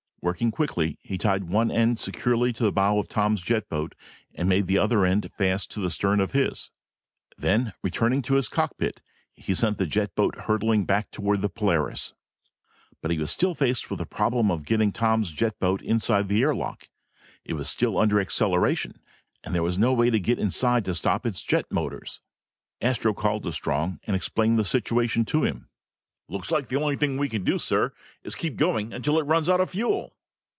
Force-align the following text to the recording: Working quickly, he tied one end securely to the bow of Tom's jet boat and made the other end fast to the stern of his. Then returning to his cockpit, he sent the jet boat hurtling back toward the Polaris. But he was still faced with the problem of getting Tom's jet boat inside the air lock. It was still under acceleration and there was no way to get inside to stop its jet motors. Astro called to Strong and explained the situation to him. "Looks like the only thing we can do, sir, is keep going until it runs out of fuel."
Working 0.23 0.51
quickly, 0.51 0.99
he 1.01 1.17
tied 1.17 1.45
one 1.45 1.71
end 1.71 1.97
securely 1.97 2.53
to 2.53 2.63
the 2.63 2.71
bow 2.71 2.99
of 2.99 3.07
Tom's 3.09 3.41
jet 3.41 3.67
boat 3.69 3.95
and 4.35 4.47
made 4.47 4.67
the 4.67 4.77
other 4.77 5.03
end 5.03 5.27
fast 5.35 5.71
to 5.71 5.79
the 5.79 5.89
stern 5.89 6.19
of 6.19 6.33
his. 6.33 6.69
Then 7.39 7.73
returning 7.81 8.21
to 8.23 8.35
his 8.35 8.47
cockpit, 8.47 9.01
he 9.33 9.55
sent 9.55 9.79
the 9.79 9.87
jet 9.87 10.13
boat 10.13 10.41
hurtling 10.41 10.85
back 10.85 11.09
toward 11.09 11.41
the 11.41 11.49
Polaris. 11.49 12.13
But 13.01 13.09
he 13.09 13.17
was 13.17 13.31
still 13.31 13.55
faced 13.55 13.89
with 13.89 13.97
the 13.97 14.05
problem 14.05 14.51
of 14.51 14.63
getting 14.63 14.91
Tom's 14.91 15.31
jet 15.31 15.57
boat 15.59 15.81
inside 15.81 16.27
the 16.27 16.43
air 16.43 16.53
lock. 16.53 16.87
It 17.43 17.53
was 17.53 17.67
still 17.67 17.97
under 17.97 18.21
acceleration 18.21 18.99
and 19.43 19.55
there 19.55 19.63
was 19.63 19.79
no 19.79 19.91
way 19.91 20.11
to 20.11 20.19
get 20.19 20.37
inside 20.37 20.85
to 20.85 20.93
stop 20.93 21.25
its 21.25 21.41
jet 21.41 21.65
motors. 21.71 22.21
Astro 22.79 23.15
called 23.15 23.41
to 23.41 23.51
Strong 23.51 23.99
and 24.03 24.15
explained 24.15 24.59
the 24.59 24.65
situation 24.65 25.25
to 25.25 25.45
him. 25.45 25.67
"Looks 26.29 26.49
like 26.49 26.69
the 26.69 26.79
only 26.81 26.95
thing 26.95 27.17
we 27.17 27.27
can 27.27 27.43
do, 27.43 27.59
sir, 27.59 27.91
is 28.23 28.35
keep 28.35 28.55
going 28.55 28.93
until 28.93 29.19
it 29.19 29.23
runs 29.23 29.49
out 29.49 29.59
of 29.59 29.71
fuel." 29.71 30.15